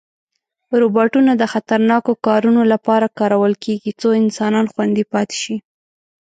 [0.81, 5.55] روباټونه د خطرناکو کارونو لپاره کارول کېږي، څو انسان خوندي پاتې شي.